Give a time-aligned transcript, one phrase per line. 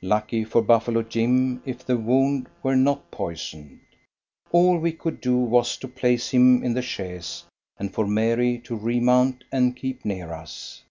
[0.00, 3.80] Lucky for Buffalo Jim if the wound were not poisoned.
[4.50, 7.44] All we could do was to place him in the chaise,
[7.76, 10.84] and for Mary to remount and keep near us.